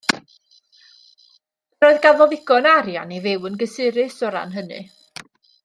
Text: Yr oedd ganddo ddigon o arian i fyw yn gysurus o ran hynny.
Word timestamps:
Yr 1.81 1.85
oedd 1.89 1.99
ganddo 2.05 2.27
ddigon 2.31 2.69
o 2.71 2.71
arian 2.79 3.13
i 3.19 3.21
fyw 3.27 3.47
yn 3.51 3.61
gysurus 3.65 4.19
o 4.29 4.33
ran 4.37 4.57
hynny. 4.59 4.83